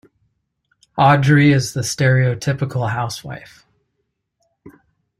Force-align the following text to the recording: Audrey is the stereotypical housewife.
Audrey 0.97 1.51
is 1.51 1.73
the 1.73 1.81
stereotypical 1.81 2.89
housewife. 2.89 3.67